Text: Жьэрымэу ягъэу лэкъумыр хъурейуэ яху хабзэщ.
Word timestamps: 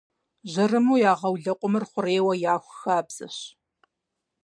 Жьэрымэу 0.51 1.01
ягъэу 1.11 1.35
лэкъумыр 1.43 1.83
хъурейуэ 1.89 2.33
яху 2.53 2.73
хабзэщ. 2.79 3.37